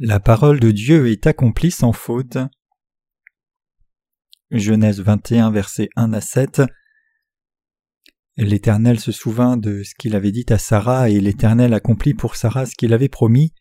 [0.00, 2.38] La parole de Dieu est accomplie sans faute.
[4.52, 6.62] Genèse 21, versets 1 à 7.
[8.36, 12.64] L'Éternel se souvint de ce qu'il avait dit à Sarah, et l'Éternel accomplit pour Sarah
[12.64, 13.52] ce qu'il avait promis.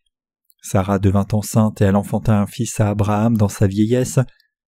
[0.62, 4.20] Sarah devint enceinte et elle enfanta un fils à Abraham dans sa vieillesse,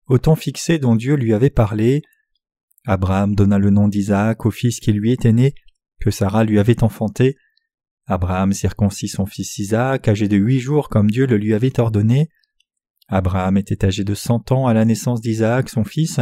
[0.08, 2.02] au temps fixé dont Dieu lui avait parlé.
[2.88, 5.54] Abraham donna le nom d'Isaac au fils qui lui était né,
[6.00, 7.38] que Sarah lui avait enfanté.
[8.10, 12.30] Abraham circoncit son fils Isaac, âgé de huit jours comme Dieu le lui avait ordonné.
[13.08, 16.20] Abraham était âgé de cent ans à la naissance d'Isaac son fils,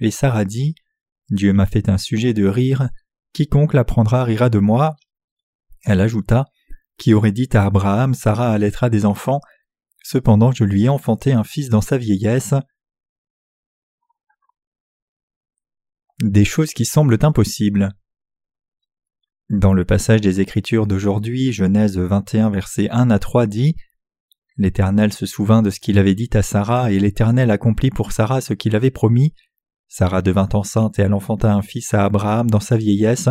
[0.00, 0.74] et Sarah dit
[1.28, 2.88] Dieu m'a fait un sujet de rire,
[3.34, 4.96] quiconque l'apprendra rira de moi.
[5.84, 6.46] Elle ajouta
[6.96, 9.40] Qui aurait dit à Abraham Sarah allaitera des enfants?
[10.02, 12.54] Cependant je lui ai enfanté un fils dans sa vieillesse.
[16.22, 17.90] Des choses qui semblent impossibles.
[19.50, 23.74] Dans le passage des Écritures d'aujourd'hui, Genèse 21, versets 1 à 3 dit
[24.56, 28.40] L'Éternel se souvint de ce qu'il avait dit à Sarah, et l'Éternel accomplit pour Sarah
[28.42, 29.34] ce qu'il avait promis.
[29.88, 33.28] Sarah devint enceinte et elle enfanta un fils à Abraham dans sa vieillesse,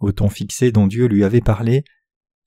[0.00, 1.84] au temps fixé dont Dieu lui avait parlé.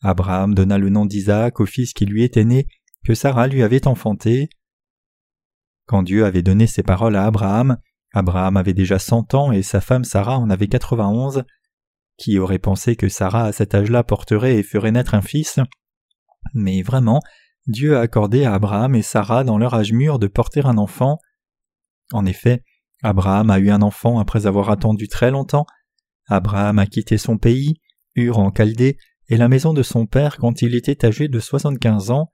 [0.01, 2.65] Abraham donna le nom d'Isaac au fils qui lui était né,
[3.05, 4.49] que Sarah lui avait enfanté.
[5.85, 7.77] Quand Dieu avait donné ces paroles à Abraham,
[8.15, 11.43] Abraham avait déjà cent ans et sa femme Sarah en avait quatre-vingt-onze.
[12.21, 15.59] Qui aurait pensé que Sarah à cet âge-là porterait et ferait naître un fils
[16.53, 17.19] Mais vraiment,
[17.65, 21.17] Dieu a accordé à Abraham et Sarah dans leur âge mûr de porter un enfant.
[22.13, 22.63] En effet,
[23.01, 25.65] Abraham a eu un enfant après avoir attendu très longtemps.
[26.27, 27.81] Abraham a quitté son pays,
[28.13, 28.97] Ur en Chaldée,
[29.27, 32.29] et la maison de son père quand il était âgé de soixante-quinze ans.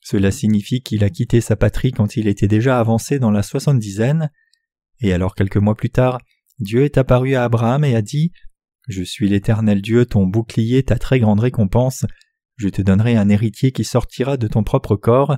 [0.00, 4.30] Cela signifie qu'il a quitté sa patrie quand il était déjà avancé dans la soixante-dizaine.
[5.00, 6.22] Et alors quelques mois plus tard,
[6.58, 8.32] Dieu est apparu à Abraham et a dit
[8.86, 12.06] je suis l'Éternel Dieu, ton bouclier, ta très grande récompense.
[12.56, 15.36] Je te donnerai un héritier qui sortira de ton propre corps.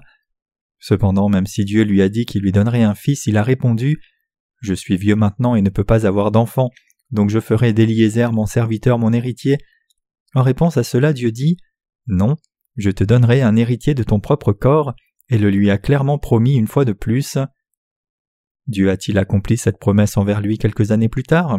[0.78, 4.00] Cependant, même si Dieu lui a dit qu'il lui donnerait un fils, il a répondu
[4.60, 6.70] Je suis vieux maintenant et ne peux pas avoir d'enfant,
[7.10, 9.58] donc je ferai d'Éliézer mon serviteur mon héritier.
[10.34, 11.56] En réponse à cela, Dieu dit
[12.06, 12.36] Non,
[12.76, 14.94] je te donnerai un héritier de ton propre corps,
[15.30, 17.38] et le lui a clairement promis une fois de plus.
[18.66, 21.58] Dieu a-t-il accompli cette promesse envers lui quelques années plus tard?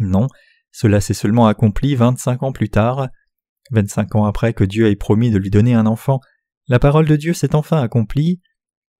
[0.00, 0.26] Non,
[0.80, 3.08] cela s'est seulement accompli vingt-cinq ans plus tard.
[3.72, 6.20] Vingt-cinq ans après que Dieu ait promis de lui donner un enfant,
[6.68, 8.40] la parole de Dieu s'est enfin accomplie.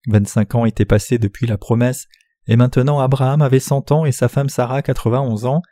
[0.09, 2.09] Vingt-cinq ans étaient passés depuis la promesse,
[2.49, 5.62] et maintenant Abraham avait cent ans et sa femme Sarah quatre-vingt-onze ans.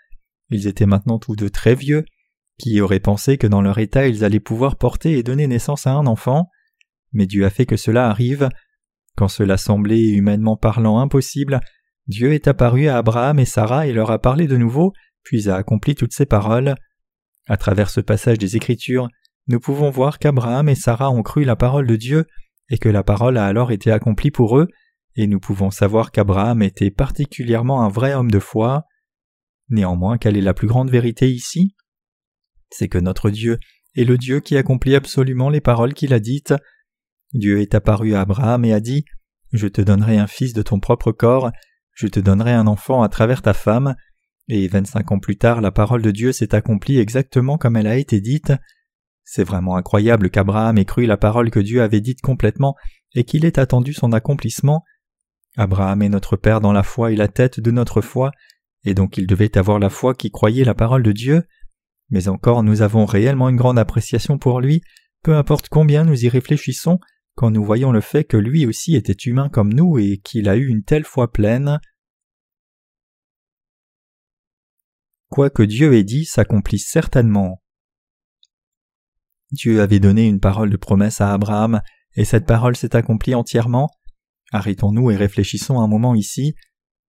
[0.50, 2.04] Ils étaient maintenant tous deux très vieux.
[2.56, 5.94] Qui aurait pensé que dans leur état ils allaient pouvoir porter et donner naissance à
[5.94, 6.50] un enfant?
[7.10, 8.48] Mais Dieu a fait que cela arrive.
[9.16, 11.60] Quand cela semblait humainement parlant impossible,
[12.06, 14.92] Dieu est apparu à Abraham et Sarah et leur a parlé de nouveau,
[15.26, 16.76] puis a accompli toutes ces paroles.
[17.48, 19.08] À travers ce passage des Écritures,
[19.48, 22.26] nous pouvons voir qu'Abraham et Sarah ont cru la parole de Dieu
[22.70, 24.68] et que la parole a alors été accomplie pour eux,
[25.16, 28.84] et nous pouvons savoir qu'Abraham était particulièrement un vrai homme de foi.
[29.68, 31.74] Néanmoins, quelle est la plus grande vérité ici?
[32.70, 33.58] C'est que notre Dieu
[33.96, 36.54] est le Dieu qui accomplit absolument les paroles qu'il a dites.
[37.32, 39.04] Dieu est apparu à Abraham et a dit
[39.52, 41.50] Je te donnerai un fils de ton propre corps,
[41.94, 43.96] je te donnerai un enfant à travers ta femme,
[44.48, 47.96] et vingt-cinq ans plus tard, la parole de Dieu s'est accomplie exactement comme elle a
[47.96, 48.52] été dite.
[49.24, 52.76] C'est vraiment incroyable qu'Abraham ait cru la parole que Dieu avait dite complètement
[53.14, 54.84] et qu'il ait attendu son accomplissement.
[55.56, 58.30] Abraham est notre Père dans la foi et la tête de notre foi,
[58.84, 61.42] et donc il devait avoir la foi qui croyait la parole de Dieu.
[62.10, 64.82] Mais encore nous avons réellement une grande appréciation pour lui,
[65.22, 67.00] peu importe combien nous y réfléchissons,
[67.34, 70.56] quand nous voyons le fait que lui aussi était humain comme nous et qu'il a
[70.56, 71.80] eu une telle foi pleine.
[75.28, 77.62] Quoi que Dieu ait dit s'accomplisse certainement.
[79.52, 81.80] Dieu avait donné une parole de promesse à Abraham,
[82.16, 83.88] et cette parole s'est accomplie entièrement.
[84.52, 86.54] Arrêtons-nous et réfléchissons un moment ici.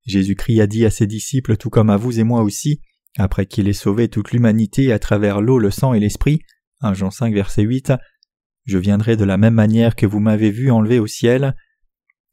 [0.05, 2.81] Jésus-Christ a dit à ses disciples, tout comme à vous et moi aussi,
[3.17, 6.41] après qu'il ait sauvé toute l'humanité à travers l'eau, le sang et l'esprit,
[6.81, 7.93] 1 Jean 5 verset 8,
[8.65, 11.55] Je viendrai de la même manière que vous m'avez vu enlever au ciel.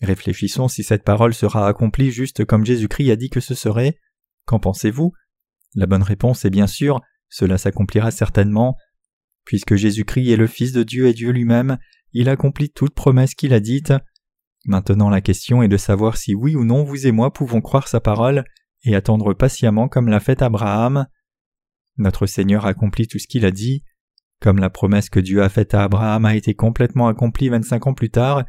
[0.02, 3.98] Réfléchissons si cette parole sera accomplie juste comme Jésus-Christ a dit que ce serait.
[4.44, 5.12] Qu'en pensez-vous?
[5.76, 8.76] La bonne réponse est bien sûr cela s'accomplira certainement.
[9.44, 11.78] Puisque Jésus-Christ est le Fils de Dieu et Dieu lui-même,
[12.12, 13.92] il accomplit toute promesse qu'il a dite.
[14.64, 17.88] Maintenant la question est de savoir si oui ou non vous et moi pouvons croire
[17.88, 18.44] sa parole
[18.84, 21.06] et attendre patiemment comme l'a fait Abraham.
[21.98, 23.84] Notre Seigneur accomplit tout ce qu'il a dit.
[24.40, 27.94] Comme la promesse que Dieu a faite à Abraham a été complètement accomplie vingt-cinq ans
[27.94, 28.44] plus tard,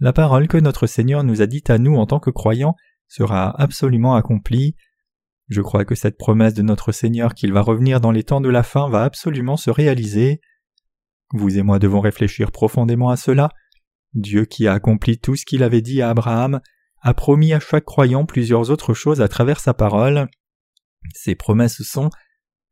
[0.00, 2.76] la parole que notre Seigneur nous a dite à nous en tant que croyants
[3.08, 4.76] sera absolument accomplie.
[5.52, 8.48] Je crois que cette promesse de notre Seigneur qu'il va revenir dans les temps de
[8.48, 10.40] la fin va absolument se réaliser.
[11.34, 13.50] Vous et moi devons réfléchir profondément à cela.
[14.14, 16.62] Dieu qui a accompli tout ce qu'il avait dit à Abraham
[17.02, 20.26] a promis à chaque croyant plusieurs autres choses à travers sa parole.
[21.12, 22.08] Ses promesses sont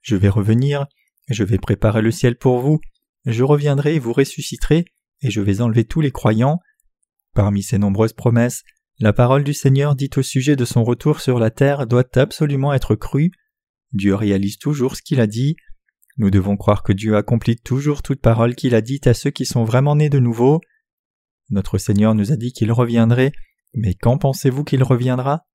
[0.01, 0.87] Je vais revenir,
[1.29, 2.81] je vais préparer le ciel pour vous,
[3.27, 4.87] je reviendrai et vous ressusciterez,
[5.21, 6.61] et je vais enlever tous les croyants.
[7.35, 8.63] Parmi ces nombreuses promesses,
[9.01, 12.75] la parole du Seigneur dit au sujet de son retour sur la terre doit absolument
[12.75, 13.33] être crue.
[13.93, 15.57] Dieu réalise toujours ce qu'il a dit.
[16.19, 19.47] Nous devons croire que Dieu accomplit toujours toute parole qu'il a dite à ceux qui
[19.47, 20.61] sont vraiment nés de nouveau.
[21.49, 23.33] Notre Seigneur nous a dit qu'il reviendrait,
[23.73, 25.47] mais quand pensez-vous qu'il reviendra?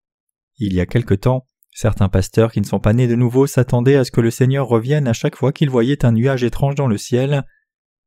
[0.58, 3.96] Il y a quelque temps, certains pasteurs qui ne sont pas nés de nouveau s'attendaient
[3.96, 6.88] à ce que le Seigneur revienne à chaque fois qu'ils voyaient un nuage étrange dans
[6.88, 7.44] le ciel.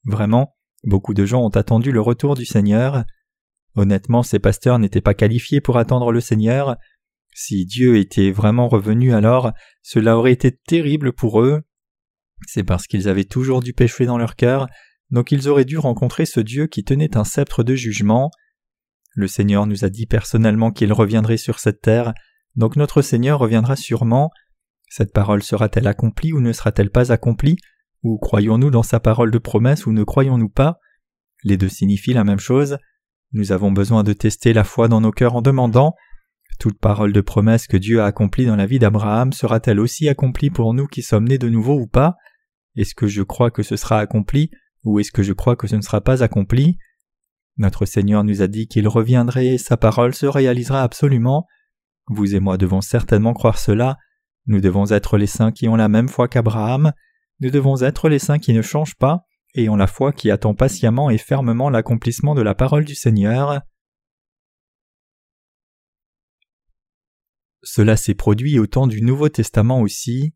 [0.04, 3.04] Vraiment, beaucoup de gens ont attendu le retour du Seigneur.
[3.74, 6.76] Honnêtement, ces pasteurs n'étaient pas qualifiés pour attendre le Seigneur.
[7.34, 11.62] Si Dieu était vraiment revenu alors, cela aurait été terrible pour eux.
[12.46, 14.68] C'est parce qu'ils avaient toujours du péché dans leur cœur,
[15.10, 18.30] donc ils auraient dû rencontrer ce Dieu qui tenait un sceptre de jugement.
[19.14, 22.14] Le Seigneur nous a dit personnellement qu'il reviendrait sur cette terre,
[22.56, 24.30] donc notre Seigneur reviendra sûrement.
[24.88, 27.56] Cette parole sera-t-elle accomplie ou ne sera-t-elle pas accomplie?
[28.02, 30.78] Ou croyons-nous dans sa parole de promesse ou ne croyons-nous pas?
[31.44, 32.78] Les deux signifient la même chose.
[33.32, 35.94] Nous avons besoin de tester la foi dans nos cœurs en demandant
[36.58, 40.50] toute parole de promesse que Dieu a accomplie dans la vie d'Abraham sera-t-elle aussi accomplie
[40.50, 42.16] pour nous qui sommes nés de nouveau ou pas?
[42.74, 44.50] Est-ce que je crois que ce sera accompli
[44.82, 46.78] ou est-ce que je crois que ce ne sera pas accompli?
[47.58, 51.46] Notre Seigneur nous a dit qu'il reviendrait et sa parole se réalisera absolument.
[52.08, 53.96] Vous et moi devons certainement croire cela.
[54.46, 56.92] Nous devons être les saints qui ont la même foi qu'Abraham.
[57.40, 59.27] Nous devons être les saints qui ne changent pas
[59.66, 63.62] ont la foi qui attend patiemment et fermement l'accomplissement de la parole du Seigneur.
[67.62, 70.34] Cela s'est produit au temps du Nouveau Testament aussi.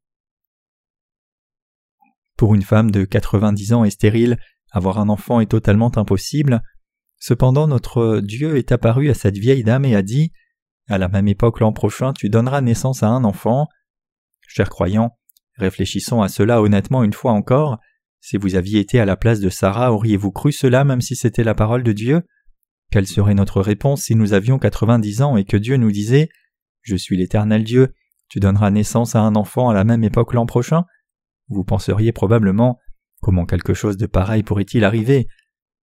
[2.36, 4.38] Pour une femme de quatre-vingt-dix ans et stérile,
[4.72, 6.62] avoir un enfant est totalement impossible.
[7.18, 10.32] Cependant notre Dieu est apparu à cette vieille dame et a dit
[10.88, 13.68] À la même époque l'an prochain tu donneras naissance à un enfant.
[14.48, 15.16] Chers croyants,
[15.56, 17.78] réfléchissons à cela honnêtement une fois encore.
[18.24, 21.42] Si vous aviez été à la place de Sarah, auriez-vous cru cela même si c'était
[21.42, 22.22] la parole de Dieu?
[22.92, 26.28] Quelle serait notre réponse si nous avions quatre-vingt-dix ans et que Dieu nous disait
[26.82, 27.94] je suis l'Éternel Dieu,
[28.28, 30.84] tu donneras naissance à un enfant à la même époque l'an prochain?
[31.48, 32.78] Vous penseriez probablement
[33.20, 35.26] comment quelque chose de pareil pourrait-il arriver?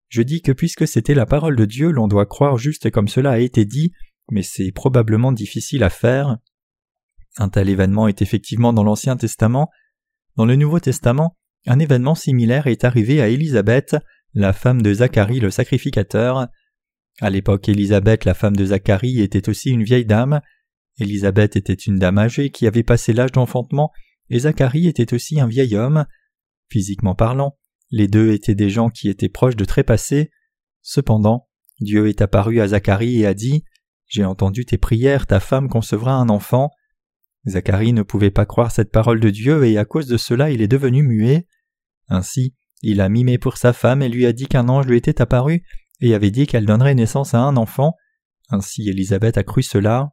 [0.07, 3.31] Je dis que puisque c'était la parole de Dieu, l'on doit croire juste comme cela
[3.31, 3.91] a été dit,
[4.31, 6.37] mais c'est probablement difficile à faire.
[7.37, 9.69] Un tel événement est effectivement dans l'Ancien Testament.
[10.37, 11.35] Dans le Nouveau Testament,
[11.65, 13.95] un événement similaire est arrivé à Élisabeth,
[14.33, 16.47] la femme de Zacharie le sacrificateur.
[17.21, 20.41] À l'époque, Élisabeth, la femme de Zacharie, était aussi une vieille dame.
[20.99, 23.91] Élisabeth était une dame âgée qui avait passé l'âge d'enfantement,
[24.29, 26.05] et Zacharie était aussi un vieil homme.
[26.69, 27.57] Physiquement parlant,
[27.91, 30.31] les deux étaient des gens qui étaient proches de trépasser.
[30.81, 33.63] Cependant, Dieu est apparu à Zacharie et a dit
[34.07, 36.71] J'ai entendu tes prières, ta femme concevra un enfant.
[37.49, 40.61] Zacharie ne pouvait pas croire cette parole de Dieu et à cause de cela il
[40.61, 41.47] est devenu muet.
[42.07, 45.21] Ainsi, il a mimé pour sa femme et lui a dit qu'un ange lui était
[45.21, 45.63] apparu
[46.01, 47.93] et avait dit qu'elle donnerait naissance à un enfant.
[48.49, 50.09] Ainsi Élisabeth a cru cela.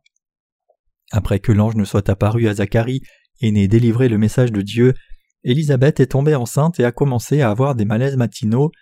[1.13, 3.03] Après que l'ange ne soit apparu à Zacharie
[3.41, 4.95] et n'ait délivré le message de Dieu,
[5.45, 8.73] Élisabeth est tombée enceinte et a commencé à avoir des malaises matinaux.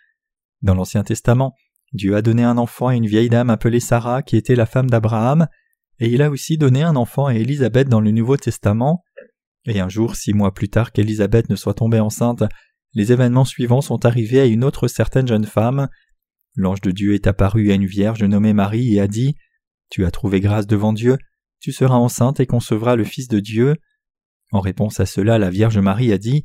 [0.63, 1.55] Dans l'Ancien Testament,
[1.93, 4.89] Dieu a donné un enfant à une vieille dame appelée Sarah qui était la femme
[4.89, 5.47] d'Abraham,
[5.99, 9.05] et il a aussi donné un enfant à Élisabeth dans le Nouveau Testament.
[9.67, 12.43] Et un jour, six mois plus tard qu'Élisabeth ne soit tombée enceinte,
[12.95, 15.89] les événements suivants sont arrivés à une autre certaine jeune femme.
[16.55, 19.35] L'ange de Dieu est apparu à une vierge nommée Marie et a dit
[19.91, 21.19] Tu as trouvé grâce devant Dieu,
[21.61, 23.77] tu seras enceinte et concevras le Fils de Dieu.
[24.53, 26.45] En réponse à cela, la Vierge Marie a dit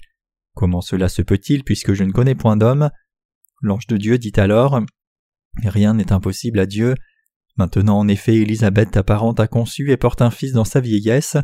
[0.56, 2.90] Comment cela se peut-il puisque je ne connais point d'homme?
[3.62, 4.80] L'ange de Dieu dit alors
[5.64, 6.96] Rien n'est impossible à Dieu.
[7.60, 11.36] Maintenant, en effet, Élisabeth, ta parente, a conçu et porte un fils dans sa vieillesse.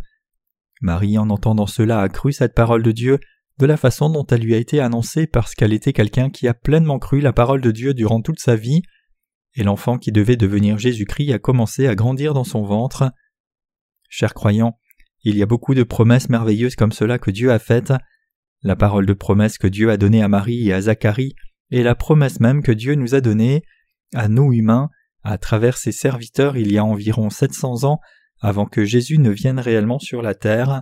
[0.80, 3.20] Marie, en entendant cela, a cru cette parole de Dieu
[3.60, 6.54] de la façon dont elle lui a été annoncée parce qu'elle était quelqu'un qui a
[6.54, 8.82] pleinement cru la parole de Dieu durant toute sa vie,
[9.56, 13.12] et l'enfant qui devait devenir Jésus-Christ a commencé à grandir dans son ventre.
[14.08, 14.80] Chers croyants,
[15.26, 17.92] il y a beaucoup de promesses merveilleuses comme cela que Dieu a faites.
[18.62, 21.36] La parole de promesse que Dieu a donnée à Marie et à Zacharie
[21.72, 23.64] est la promesse même que Dieu nous a donnée,
[24.14, 24.90] à nous humains,
[25.26, 28.00] à travers ses serviteurs il y a environ 700 ans
[28.40, 30.82] avant que Jésus ne vienne réellement sur la terre.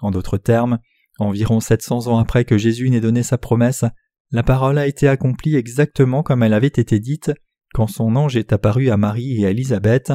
[0.00, 0.78] En d'autres termes,
[1.18, 3.84] environ 700 ans après que Jésus n'ait donné sa promesse,
[4.32, 7.32] la parole a été accomplie exactement comme elle avait été dite
[7.72, 10.12] quand son ange est apparu à Marie et à Élisabeth.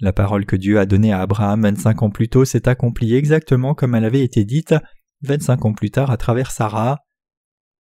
[0.00, 3.74] La parole que Dieu a donnée à Abraham vingt-cinq ans plus tôt s'est accomplie exactement
[3.74, 4.74] comme elle avait été dite
[5.22, 6.98] vingt-cinq ans plus tard à travers Sarah.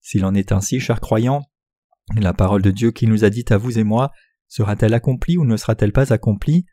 [0.01, 1.43] S'il en est ainsi, chers croyants,
[2.15, 4.11] la parole de Dieu qui nous a dit à vous et moi
[4.49, 6.65] Sera-t-elle accomplie ou ne sera-t-elle pas accomplie?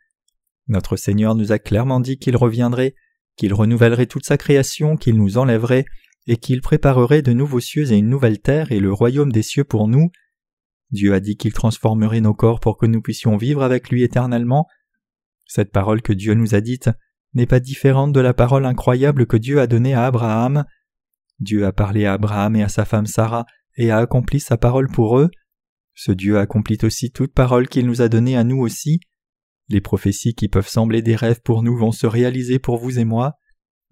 [0.67, 2.95] Notre Seigneur nous a clairement dit qu'il reviendrait,
[3.37, 5.85] qu'il renouvellerait toute sa création, qu'il nous enlèverait,
[6.27, 9.63] et qu'il préparerait de nouveaux cieux et une nouvelle terre et le royaume des cieux
[9.63, 10.11] pour nous.
[10.91, 14.67] Dieu a dit qu'il transformerait nos corps pour que nous puissions vivre avec lui éternellement.
[15.45, 16.89] Cette parole que Dieu nous a dite
[17.33, 20.65] n'est pas différente de la parole incroyable que Dieu a donnée à Abraham.
[21.39, 23.45] Dieu a parlé à Abraham et à sa femme Sarah
[23.77, 25.29] et a accompli sa parole pour eux.
[25.99, 28.99] Ce Dieu accomplit aussi toute parole qu'il nous a donnée à nous aussi.
[29.67, 33.03] Les prophéties qui peuvent sembler des rêves pour nous vont se réaliser pour vous et
[33.03, 33.39] moi.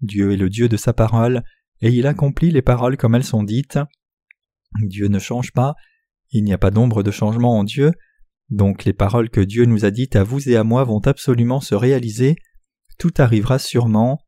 [0.02, 1.42] Dieu est le Dieu de sa parole,
[1.80, 3.80] et il accomplit les paroles comme elles sont dites.
[4.82, 5.74] Dieu ne change pas,
[6.30, 7.90] il n'y a pas d'ombre de changement en Dieu,
[8.50, 11.60] donc les paroles que Dieu nous a dites à vous et à moi vont absolument
[11.60, 12.36] se réaliser,
[12.98, 14.20] tout arrivera sûrement.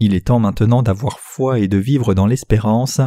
[0.00, 3.00] Il est temps maintenant d'avoir foi et de vivre dans l'espérance.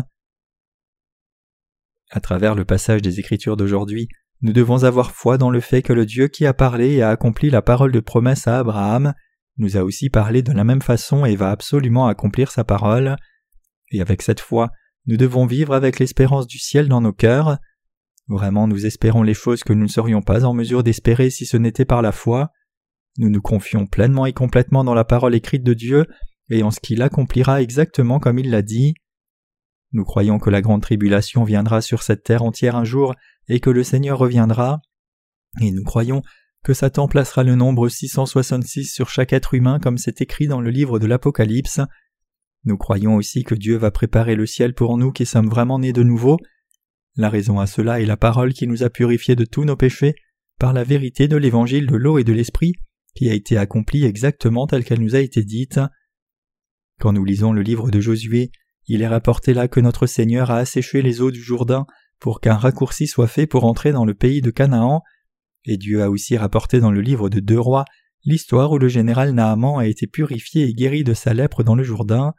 [2.09, 4.07] À travers le passage des Écritures d'aujourd'hui,
[4.41, 7.09] nous devons avoir foi dans le fait que le Dieu qui a parlé et a
[7.09, 9.13] accompli la parole de promesse à Abraham
[9.57, 13.15] nous a aussi parlé de la même façon et va absolument accomplir sa parole.
[13.91, 14.71] Et avec cette foi,
[15.07, 17.57] nous devons vivre avec l'espérance du ciel dans nos cœurs.
[18.27, 21.57] Vraiment nous espérons les choses que nous ne serions pas en mesure d'espérer si ce
[21.57, 22.51] n'était par la foi.
[23.17, 26.05] Nous nous confions pleinement et complètement dans la parole écrite de Dieu
[26.49, 28.93] et en ce qu'il accomplira exactement comme il l'a dit.
[29.93, 33.15] Nous croyons que la grande tribulation viendra sur cette terre entière un jour
[33.47, 34.81] et que le Seigneur reviendra,
[35.61, 36.21] et nous croyons
[36.63, 40.69] que Satan placera le nombre 666 sur chaque être humain comme c'est écrit dans le
[40.69, 41.79] livre de l'Apocalypse.
[42.65, 45.93] Nous croyons aussi que Dieu va préparer le ciel pour nous qui sommes vraiment nés
[45.93, 46.37] de nouveau.
[47.15, 50.15] La raison à cela est la parole qui nous a purifiés de tous nos péchés
[50.59, 52.73] par la vérité de l'évangile de l'eau et de l'esprit
[53.15, 55.79] qui a été accomplie exactement telle qu'elle nous a été dite.
[56.99, 58.51] Quand nous lisons le livre de Josué,
[58.87, 61.85] il est rapporté là que notre Seigneur a asséché les eaux du Jourdain
[62.19, 65.03] pour qu'un raccourci soit fait pour entrer dans le pays de Canaan,
[65.65, 67.85] et Dieu a aussi rapporté dans le livre de Deux Rois
[68.23, 71.83] l'histoire où le général Naaman a été purifié et guéri de sa lèpre dans le
[71.83, 72.33] Jourdain.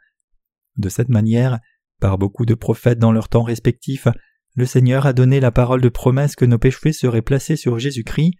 [0.77, 1.59] De cette manière,
[1.99, 4.07] par beaucoup de prophètes dans leur temps respectif,
[4.55, 8.33] le Seigneur a donné la parole de promesse que nos péchés seraient placés sur Jésus-Christ,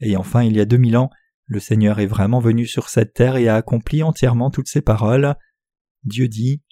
[0.00, 1.10] et enfin il y a deux mille ans,
[1.46, 5.34] le Seigneur est vraiment venu sur cette terre et a accompli entièrement toutes ses paroles.
[6.04, 6.62] Dieu dit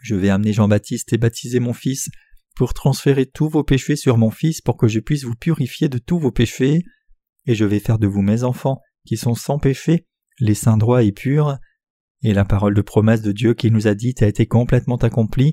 [0.00, 2.08] je vais amener Jean-Baptiste et baptiser mon fils
[2.54, 5.98] pour transférer tous vos péchés sur mon fils pour que je puisse vous purifier de
[5.98, 6.84] tous vos péchés,
[7.46, 10.06] et je vais faire de vous mes enfants, qui sont sans péché,
[10.38, 11.58] les saints droits et purs.
[12.22, 15.52] Et la parole de promesse de Dieu qu'il nous a dite a été complètement accomplie.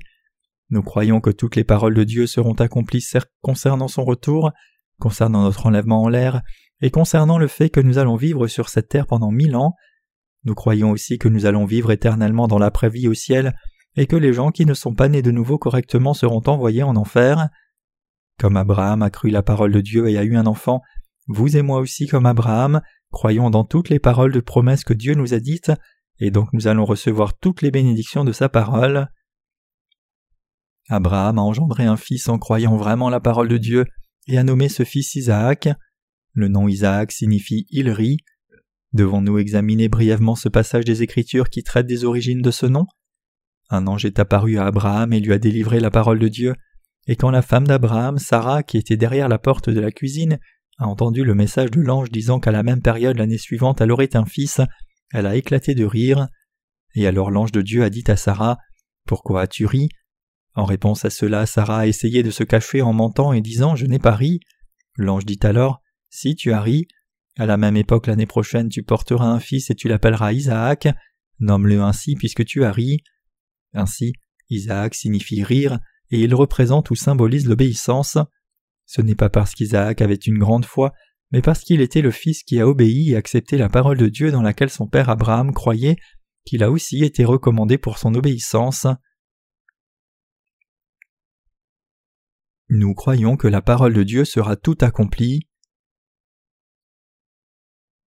[0.69, 3.03] Nous croyons que toutes les paroles de Dieu seront accomplies
[3.41, 4.51] concernant son retour,
[4.99, 6.43] concernant notre enlèvement en l'air,
[6.81, 9.73] et concernant le fait que nous allons vivre sur cette terre pendant mille ans.
[10.43, 13.55] Nous croyons aussi que nous allons vivre éternellement dans l'après-vie au ciel
[13.95, 16.95] et que les gens qui ne sont pas nés de nouveau correctement seront envoyés en
[16.95, 17.49] enfer.
[18.39, 20.81] Comme Abraham a cru la parole de Dieu et a eu un enfant,
[21.27, 22.81] vous et moi aussi comme Abraham,
[23.11, 25.71] croyons dans toutes les paroles de promesses que Dieu nous a dites,
[26.19, 29.07] et donc nous allons recevoir toutes les bénédictions de sa parole.
[30.89, 33.85] Abraham a engendré un fils en croyant vraiment la parole de Dieu
[34.27, 35.69] et a nommé ce fils Isaac.
[36.33, 38.17] Le nom Isaac signifie il rit.
[38.93, 42.87] Devons-nous examiner brièvement ce passage des Écritures qui traite des origines de ce nom?
[43.69, 46.55] Un ange est apparu à Abraham et lui a délivré la parole de Dieu,
[47.07, 50.39] et quand la femme d'Abraham, Sarah, qui était derrière la porte de la cuisine,
[50.77, 54.15] a entendu le message de l'ange disant qu'à la même période l'année suivante elle aurait
[54.15, 54.61] un fils,
[55.11, 56.27] elle a éclaté de rire.
[56.95, 58.57] Et alors l'ange de Dieu a dit à Sarah
[59.05, 59.89] Pourquoi as-tu ri?
[60.55, 63.85] En réponse à cela, Sarah a essayé de se cacher en mentant et disant Je
[63.85, 64.39] n'ai pas ri.
[64.95, 66.87] L'ange dit alors Si tu as ri,
[67.37, 70.87] à la même époque l'année prochaine tu porteras un fils et tu l'appelleras Isaac,
[71.39, 73.03] nomme-le ainsi puisque tu as ri.
[73.73, 74.13] Ainsi,
[74.49, 75.79] Isaac signifie rire,
[76.11, 78.17] et il représente ou symbolise l'obéissance.
[78.85, 80.93] Ce n'est pas parce qu'Isaac avait une grande foi,
[81.31, 84.31] mais parce qu'il était le fils qui a obéi et accepté la parole de Dieu
[84.31, 85.97] dans laquelle son père Abraham croyait,
[86.45, 88.87] qu'il a aussi été recommandé pour son obéissance.
[92.69, 95.47] Nous croyons que la parole de Dieu sera tout accomplie.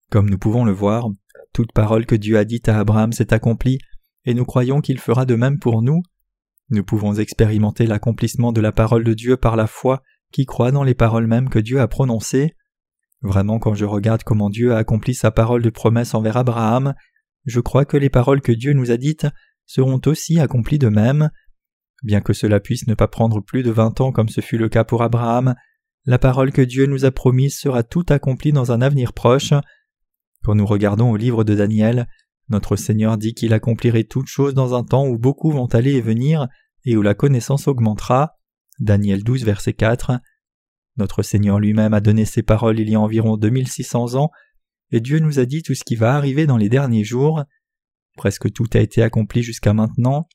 [0.09, 1.07] Comme nous pouvons le voir,
[1.53, 3.79] toute parole que Dieu a dite à Abraham s'est accomplie,
[4.25, 6.01] et nous croyons qu'il fera de même pour nous.
[6.69, 10.01] Nous pouvons expérimenter l'accomplissement de la parole de Dieu par la foi
[10.31, 12.55] qui croit dans les paroles mêmes que Dieu a prononcées.
[13.21, 16.93] Vraiment quand je regarde comment Dieu a accompli sa parole de promesse envers Abraham,
[17.45, 19.27] je crois que les paroles que Dieu nous a dites
[19.65, 21.29] seront aussi accomplies de même.
[22.03, 24.69] Bien que cela puisse ne pas prendre plus de vingt ans comme ce fut le
[24.69, 25.55] cas pour Abraham,
[26.05, 29.53] la parole que Dieu nous a promise sera tout accomplie dans un avenir proche.
[30.43, 32.07] Quand nous regardons au livre de Daniel,
[32.51, 36.01] notre Seigneur dit qu'il accomplirait toutes choses dans un temps où beaucoup vont aller et
[36.01, 36.47] venir,
[36.85, 38.37] et où la connaissance augmentera.
[38.79, 40.19] Daniel 12, verset 4.
[40.97, 44.31] Notre Seigneur lui-même a donné ces paroles il y a environ 2600 ans,
[44.91, 47.43] et Dieu nous a dit tout ce qui va arriver dans les derniers jours.
[48.17, 50.27] Presque tout a été accompli jusqu'à maintenant.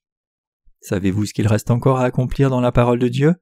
[0.80, 3.34] Savez-vous ce qu'il reste encore à accomplir dans la parole de Dieu?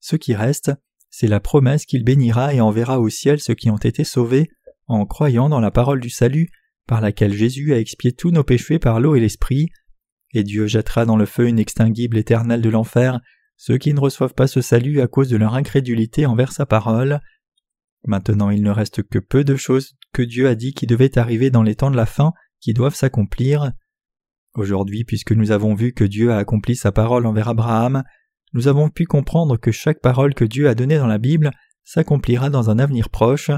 [0.00, 0.72] Ce qui reste,
[1.08, 4.48] c'est la promesse qu'il bénira et enverra au ciel ceux qui ont été sauvés
[4.88, 6.50] en croyant dans la parole du salut
[6.86, 9.68] par laquelle Jésus a expié tous nos péchés par l'eau et l'esprit,
[10.34, 13.20] et Dieu jettera dans le feu inextinguible éternel de l'enfer
[13.64, 17.20] ceux qui ne reçoivent pas ce salut à cause de leur incrédulité envers sa parole.
[18.04, 21.50] Maintenant il ne reste que peu de choses que Dieu a dit qui devaient arriver
[21.50, 23.70] dans les temps de la fin, qui doivent s'accomplir.
[24.54, 28.02] Aujourd'hui, puisque nous avons vu que Dieu a accompli sa parole envers Abraham,
[28.52, 31.52] nous avons pu comprendre que chaque parole que Dieu a donnée dans la Bible
[31.84, 33.52] s'accomplira dans un avenir proche.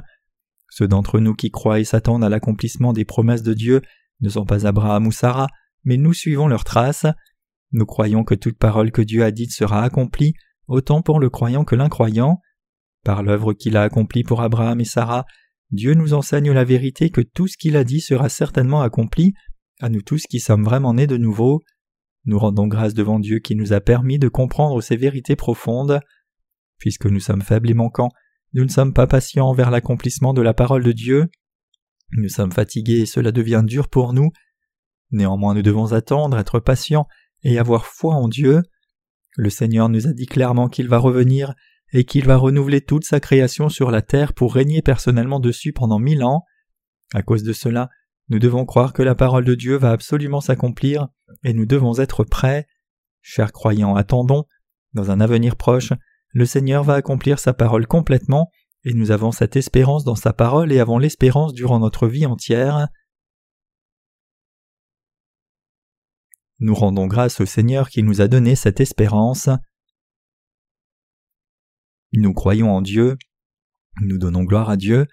[0.76, 3.80] Ceux d'entre nous qui croient et s'attendent à l'accomplissement des promesses de Dieu
[4.20, 5.46] ne sont pas Abraham ou Sarah,
[5.84, 7.06] mais nous suivons leurs traces.
[7.70, 10.34] Nous croyons que toute parole que Dieu a dite sera accomplie,
[10.66, 12.40] autant pour le croyant que l'incroyant.
[13.04, 15.26] Par l'œuvre qu'il a accomplie pour Abraham et Sarah,
[15.70, 19.32] Dieu nous enseigne la vérité que tout ce qu'il a dit sera certainement accompli,
[19.80, 21.62] à nous tous qui sommes vraiment nés de nouveau.
[22.24, 26.00] Nous rendons grâce devant Dieu qui nous a permis de comprendre ces vérités profondes.
[26.78, 28.10] Puisque nous sommes faibles et manquants,
[28.54, 31.28] nous ne sommes pas patients envers l'accomplissement de la parole de Dieu.
[32.12, 34.30] Nous sommes fatigués et cela devient dur pour nous.
[35.10, 37.08] Néanmoins nous devons attendre, être patients
[37.42, 38.62] et avoir foi en Dieu.
[39.36, 41.54] Le Seigneur nous a dit clairement qu'il va revenir
[41.92, 45.98] et qu'il va renouveler toute sa création sur la terre pour régner personnellement dessus pendant
[45.98, 46.44] mille ans.
[47.12, 47.90] À cause de cela,
[48.28, 51.08] nous devons croire que la parole de Dieu va absolument s'accomplir
[51.42, 52.66] et nous devons être prêts.
[53.20, 54.44] Chers croyants, attendons.
[54.92, 55.92] Dans un avenir proche,
[56.34, 58.50] le Seigneur va accomplir sa parole complètement
[58.82, 62.88] et nous avons cette espérance dans sa parole et avons l'espérance durant notre vie entière.
[66.58, 69.48] Nous rendons grâce au Seigneur qui nous a donné cette espérance.
[72.12, 73.16] Nous croyons en Dieu,
[74.02, 75.06] nous donnons gloire à Dieu,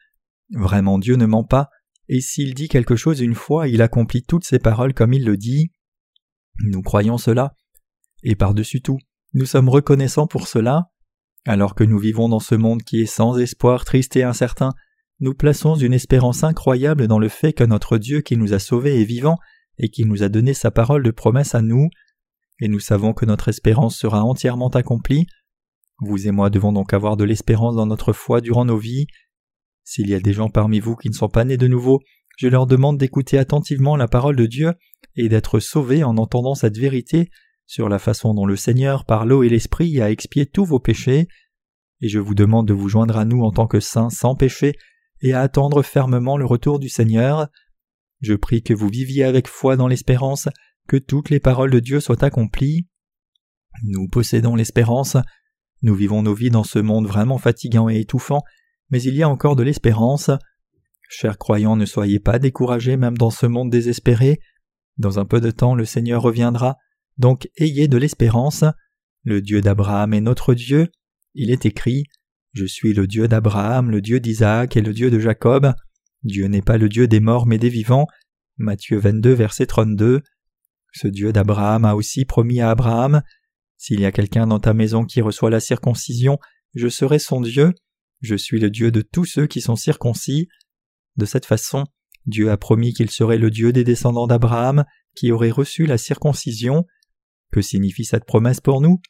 [0.50, 1.70] vraiment Dieu ne ment pas,
[2.08, 5.38] et s'il dit quelque chose une fois, il accomplit toutes ses paroles comme il le
[5.38, 5.72] dit.
[6.64, 7.56] Nous croyons cela,
[8.24, 9.00] et par-dessus tout,
[9.34, 10.92] nous sommes reconnaissants pour cela.
[11.46, 14.72] Alors que nous vivons dans ce monde qui est sans espoir, triste et incertain,
[15.20, 19.02] nous plaçons une espérance incroyable dans le fait que notre Dieu qui nous a sauvés
[19.02, 19.38] est vivant
[19.78, 21.90] et qui nous a donné sa parole de promesse à nous,
[22.60, 25.26] et nous savons que notre espérance sera entièrement accomplie.
[26.00, 29.08] Vous et moi devons donc avoir de l'espérance dans notre foi durant nos vies.
[29.84, 32.00] S'il y a des gens parmi vous qui ne sont pas nés de nouveau,
[32.38, 34.74] je leur demande d'écouter attentivement la parole de Dieu
[35.16, 37.30] et d'être sauvés en entendant cette vérité
[37.72, 41.30] sur la façon dont le Seigneur, par l'eau et l'Esprit, a expié tous vos péchés,
[42.02, 44.74] et je vous demande de vous joindre à nous en tant que saints sans péché
[45.22, 47.48] et à attendre fermement le retour du Seigneur.
[48.20, 50.50] Je prie que vous viviez avec foi dans l'espérance
[50.90, 52.90] que toutes les paroles de Dieu soient accomplies.
[53.84, 55.16] Nous possédons l'espérance,
[55.82, 58.42] nous vivons nos vies dans ce monde vraiment fatigant et étouffant,
[58.90, 60.30] mais il y a encore de l'espérance.
[61.08, 64.42] Chers croyants, ne soyez pas découragés même dans ce monde désespéré.
[64.98, 66.76] Dans un peu de temps le Seigneur reviendra,
[67.22, 68.66] donc ayez de l'espérance.
[69.24, 70.90] Le Dieu d'Abraham est notre Dieu.
[71.34, 72.04] Il est écrit
[72.52, 75.74] Je suis le Dieu d'Abraham, le Dieu d'Isaac et le Dieu de Jacob.
[76.24, 78.08] Dieu n'est pas le Dieu des morts mais des vivants.
[78.58, 80.22] Matthieu 22, verset 32.
[80.94, 83.22] Ce Dieu d'Abraham a aussi promis à Abraham
[83.78, 86.38] S'il y a quelqu'un dans ta maison qui reçoit la circoncision,
[86.74, 87.74] je serai son Dieu.
[88.22, 90.50] Je suis le Dieu de tous ceux qui sont circoncis.
[91.18, 91.86] De cette façon,
[92.26, 96.86] Dieu a promis qu'il serait le Dieu des descendants d'Abraham qui auraient reçu la circoncision.
[97.52, 99.02] Que signifie cette promesse pour nous?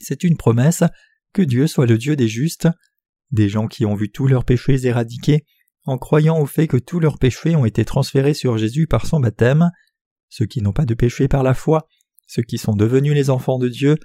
[0.00, 0.84] C'est une promesse
[1.32, 2.68] que Dieu soit le Dieu des justes,
[3.30, 5.44] des gens qui ont vu tous leurs péchés éradiqués
[5.84, 9.20] en croyant au fait que tous leurs péchés ont été transférés sur Jésus par son
[9.20, 9.70] baptême,
[10.28, 11.88] ceux qui n'ont pas de péché par la foi,
[12.26, 13.96] ceux qui sont devenus les enfants de Dieu,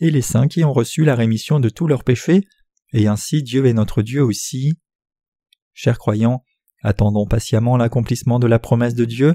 [0.00, 2.42] et les saints qui ont reçu la rémission de tous leurs péchés,
[2.92, 4.78] et ainsi Dieu est notre Dieu aussi.
[5.72, 6.44] Chers croyants,
[6.82, 9.34] attendons patiemment l'accomplissement de la promesse de Dieu,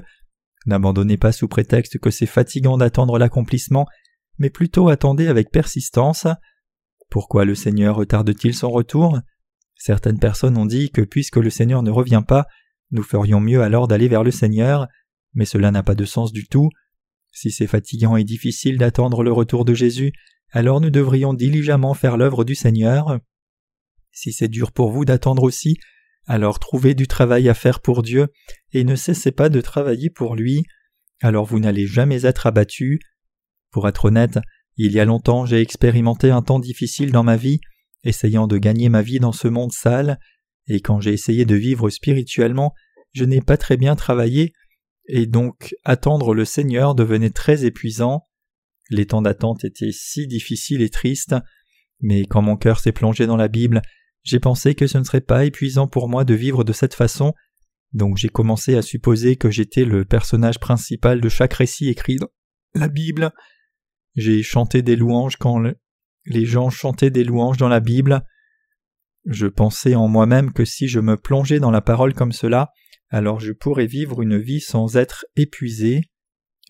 [0.66, 3.86] n'abandonnez pas sous prétexte que c'est fatigant d'attendre l'accomplissement,
[4.38, 6.26] mais plutôt attendez avec persistance.
[7.08, 9.20] Pourquoi le Seigneur retarde-t-il son retour?
[9.76, 12.46] Certaines personnes ont dit que puisque le Seigneur ne revient pas,
[12.90, 14.86] nous ferions mieux alors d'aller vers le Seigneur,
[15.34, 16.70] mais cela n'a pas de sens du tout.
[17.32, 20.12] Si c'est fatigant et difficile d'attendre le retour de Jésus,
[20.50, 23.18] alors nous devrions diligemment faire l'œuvre du Seigneur.
[24.12, 25.76] Si c'est dur pour vous d'attendre aussi,
[26.26, 28.28] alors trouvez du travail à faire pour Dieu
[28.72, 30.64] et ne cessez pas de travailler pour lui,
[31.22, 33.00] alors vous n'allez jamais être abattu.
[33.70, 34.38] Pour être honnête,
[34.76, 37.60] il y a longtemps j'ai expérimenté un temps difficile dans ma vie,
[38.04, 40.18] essayant de gagner ma vie dans ce monde sale,
[40.68, 42.74] et quand j'ai essayé de vivre spirituellement,
[43.12, 44.52] je n'ai pas très bien travaillé,
[45.08, 48.26] et donc attendre le Seigneur devenait très épuisant.
[48.90, 51.34] Les temps d'attente étaient si difficiles et tristes.
[52.00, 53.82] Mais quand mon cœur s'est plongé dans la Bible,
[54.26, 57.32] j'ai pensé que ce ne serait pas épuisant pour moi de vivre de cette façon,
[57.92, 62.30] donc j'ai commencé à supposer que j'étais le personnage principal de chaque récit écrit dans
[62.74, 63.30] la Bible.
[64.16, 65.62] J'ai chanté des louanges quand
[66.24, 68.24] les gens chantaient des louanges dans la Bible.
[69.26, 72.72] Je pensais en moi-même que si je me plongeais dans la parole comme cela,
[73.10, 76.00] alors je pourrais vivre une vie sans être épuisé.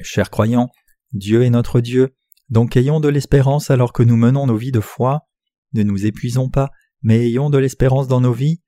[0.02, 0.68] Chers croyants,
[1.12, 2.14] Dieu est notre Dieu,
[2.50, 5.22] donc ayons de l'espérance alors que nous menons nos vies de foi.
[5.72, 6.70] Ne nous épuisons pas,
[7.06, 8.60] mais ayons de l'espérance dans nos vies.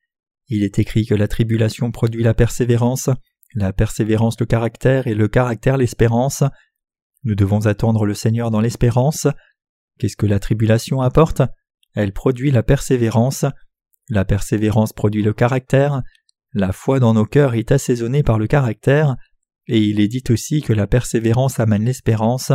[0.46, 3.10] Il est écrit que la tribulation produit la persévérance,
[3.52, 6.44] la persévérance le caractère et le caractère l'espérance.
[7.24, 9.26] Nous devons attendre le Seigneur dans l'espérance.
[9.98, 11.42] Qu'est-ce que la tribulation apporte?
[11.96, 13.44] Elle produit la persévérance.
[14.08, 16.02] La persévérance produit le caractère.
[16.52, 19.16] La foi dans nos cœurs est assaisonnée par le caractère.
[19.66, 22.52] Et il est dit aussi que la persévérance amène l'espérance.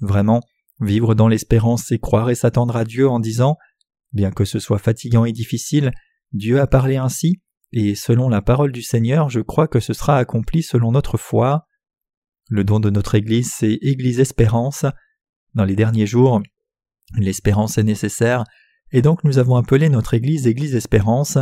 [0.00, 0.40] Vraiment,
[0.80, 3.58] vivre dans l'espérance, c'est croire et s'attendre à Dieu en disant
[4.12, 5.92] Bien que ce soit fatigant et difficile,
[6.32, 7.40] Dieu a parlé ainsi,
[7.72, 11.66] et selon la parole du Seigneur, je crois que ce sera accompli selon notre foi.
[12.48, 14.84] Le don de notre Église, c'est Église Espérance.
[15.54, 16.42] Dans les derniers jours,
[17.16, 18.44] l'espérance est nécessaire,
[18.90, 21.38] et donc nous avons appelé notre Église Église Espérance.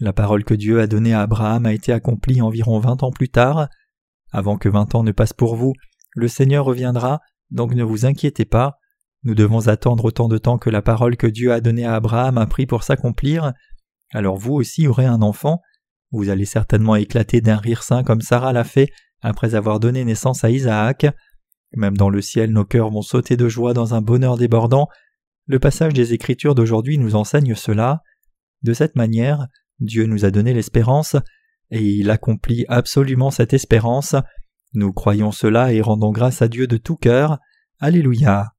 [0.00, 3.28] La parole que Dieu a donnée à Abraham a été accomplie environ vingt ans plus
[3.28, 3.68] tard.
[4.30, 5.72] Avant que vingt ans ne passent pour vous,
[6.14, 8.78] le Seigneur reviendra, donc ne vous inquiétez pas.
[9.24, 12.38] Nous devons attendre autant de temps que la parole que Dieu a donnée à Abraham
[12.38, 13.52] a pris pour s'accomplir.
[14.12, 15.60] Alors vous aussi aurez un enfant.
[16.10, 20.44] Vous allez certainement éclater d'un rire saint comme Sarah l'a fait après avoir donné naissance
[20.44, 21.06] à Isaac.
[21.76, 24.88] Même dans le ciel, nos cœurs vont sauter de joie dans un bonheur débordant.
[25.46, 28.02] Le passage des Écritures d'aujourd'hui nous enseigne cela.
[28.62, 29.46] De cette manière,
[29.80, 31.16] Dieu nous a donné l'espérance,
[31.70, 34.16] et il accomplit absolument cette espérance.
[34.72, 37.38] Nous croyons cela et rendons grâce à Dieu de tout cœur.
[37.80, 38.52] Alléluia.